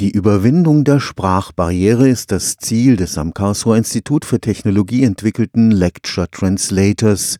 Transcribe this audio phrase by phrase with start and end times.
[0.00, 6.26] Die Überwindung der Sprachbarriere ist das Ziel des am Karlsruher Institut für Technologie entwickelten Lecture
[6.30, 7.36] Translators.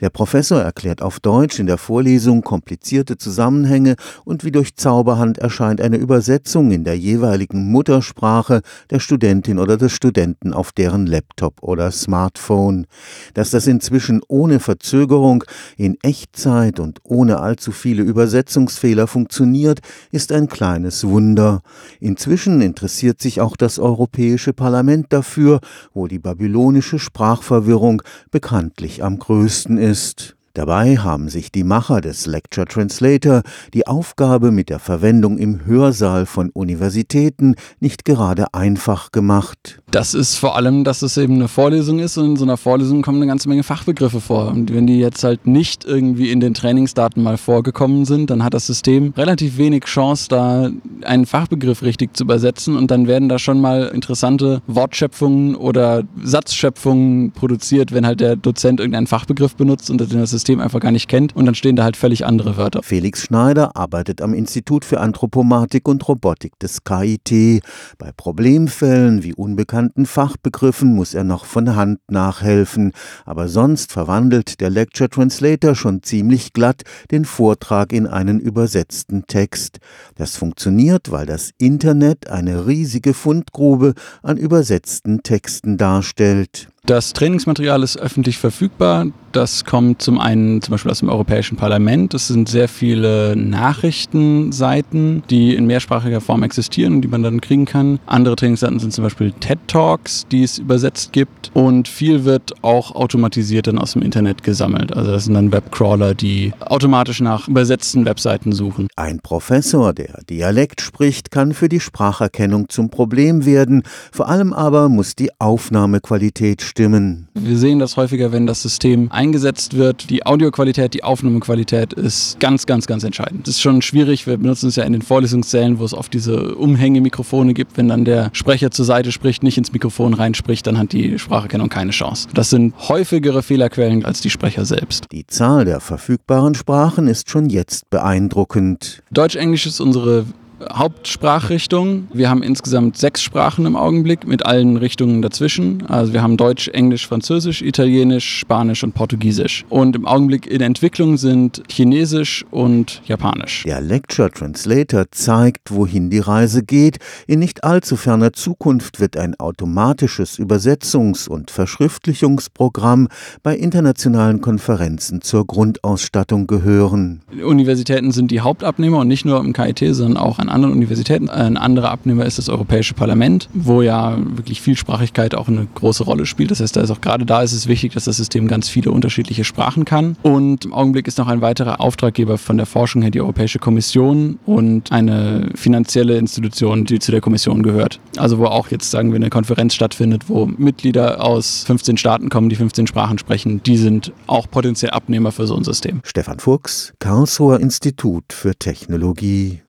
[0.00, 5.80] Der Professor erklärt auf Deutsch in der Vorlesung komplizierte Zusammenhänge und wie durch Zauberhand erscheint
[5.80, 11.90] eine Übersetzung in der jeweiligen Muttersprache der Studentin oder des Studenten auf deren Laptop oder
[11.90, 12.86] Smartphone.
[13.34, 15.42] Dass das inzwischen ohne Verzögerung,
[15.76, 19.80] in Echtzeit und ohne allzu viele Übersetzungsfehler funktioniert,
[20.12, 21.60] ist ein kleines Wunder.
[22.04, 25.60] Inzwischen interessiert sich auch das Europäische Parlament dafür,
[25.94, 30.36] wo die babylonische Sprachverwirrung bekanntlich am größten ist.
[30.56, 33.42] Dabei haben sich die Macher des Lecture Translator
[33.74, 39.82] die Aufgabe mit der Verwendung im Hörsaal von Universitäten nicht gerade einfach gemacht.
[39.90, 43.02] Das ist vor allem, dass es eben eine Vorlesung ist und in so einer Vorlesung
[43.02, 44.46] kommen eine ganze Menge Fachbegriffe vor.
[44.46, 48.54] Und wenn die jetzt halt nicht irgendwie in den Trainingsdaten mal vorgekommen sind, dann hat
[48.54, 50.70] das System relativ wenig Chance, da
[51.02, 57.32] einen Fachbegriff richtig zu übersetzen und dann werden da schon mal interessante Wortschöpfungen oder Satzschöpfungen
[57.32, 61.08] produziert, wenn halt der Dozent irgendeinen Fachbegriff benutzt und das System System einfach gar nicht
[61.08, 62.82] kennt und dann stehen da halt völlig andere Wörter.
[62.82, 67.62] Felix Schneider arbeitet am Institut für Anthropomatik und Robotik des KIT.
[67.96, 72.92] Bei Problemfällen wie unbekannten Fachbegriffen muss er noch von Hand nachhelfen,
[73.24, 79.78] aber sonst verwandelt der Lecture Translator schon ziemlich glatt den Vortrag in einen übersetzten Text.
[80.16, 86.68] Das funktioniert, weil das Internet eine riesige Fundgrube an übersetzten Texten darstellt.
[86.86, 89.06] Das Trainingsmaterial ist öffentlich verfügbar.
[89.32, 92.14] Das kommt zum einen zum Beispiel aus dem Europäischen Parlament.
[92.14, 97.64] Es sind sehr viele Nachrichtenseiten, die in mehrsprachiger Form existieren und die man dann kriegen
[97.64, 97.98] kann.
[98.06, 101.50] Andere Trainingsseiten sind zum Beispiel TED Talks, die es übersetzt gibt.
[101.54, 104.94] Und viel wird auch automatisiert dann aus dem Internet gesammelt.
[104.94, 108.88] Also das sind dann Webcrawler, die automatisch nach übersetzten Webseiten suchen.
[108.94, 113.82] Ein Professor, der Dialekt spricht, kann für die Spracherkennung zum Problem werden.
[114.12, 117.28] Vor allem aber muss die Aufnahmequalität stimmen.
[117.34, 120.10] Wir sehen das häufiger, wenn das System eingesetzt wird.
[120.10, 123.46] Die Audioqualität, die Aufnahmequalität ist ganz, ganz, ganz entscheidend.
[123.46, 124.26] Das ist schon schwierig.
[124.26, 127.76] Wir benutzen es ja in den Vorlesungssälen, wo es oft diese Umhängemikrofone gibt.
[127.76, 131.68] Wenn dann der Sprecher zur Seite spricht, nicht ins Mikrofon reinspricht, dann hat die Spracherkennung
[131.68, 132.28] keine Chance.
[132.34, 135.06] Das sind häufigere Fehlerquellen als die Sprecher selbst.
[135.12, 139.00] Die Zahl der verfügbaren Sprachen ist schon jetzt beeindruckend.
[139.12, 140.26] Deutsch-Englisch ist unsere
[140.72, 142.08] Hauptsprachrichtung.
[142.12, 145.84] Wir haben insgesamt sechs Sprachen im Augenblick mit allen Richtungen dazwischen.
[145.86, 149.64] Also wir haben Deutsch, Englisch, Französisch, Italienisch, Spanisch und Portugiesisch.
[149.68, 153.64] Und im Augenblick in Entwicklung sind Chinesisch und Japanisch.
[153.64, 156.98] Der Lecture Translator zeigt, wohin die Reise geht.
[157.26, 163.08] In nicht allzu ferner Zukunft wird ein automatisches Übersetzungs- und Verschriftlichungsprogramm
[163.42, 167.22] bei internationalen Konferenzen zur Grundausstattung gehören.
[167.42, 171.28] Universitäten sind die Hauptabnehmer und nicht nur im KIT, sondern auch an anderen Universitäten.
[171.28, 176.26] Ein anderer Abnehmer ist das Europäische Parlament, wo ja wirklich Vielsprachigkeit auch eine große Rolle
[176.26, 176.50] spielt.
[176.50, 178.90] Das heißt, da ist auch gerade da ist es wichtig, dass das System ganz viele
[178.90, 180.16] unterschiedliche Sprachen kann.
[180.22, 184.38] Und im Augenblick ist noch ein weiterer Auftraggeber von der Forschung her die Europäische Kommission
[184.46, 188.00] und eine finanzielle Institution, die zu der Kommission gehört.
[188.16, 192.48] Also wo auch jetzt sagen wir eine Konferenz stattfindet, wo Mitglieder aus 15 Staaten kommen,
[192.48, 193.62] die 15 Sprachen sprechen.
[193.62, 196.00] Die sind auch potenziell Abnehmer für so ein System.
[196.04, 199.60] Stefan Fuchs, Karlsruher Institut für Technologie.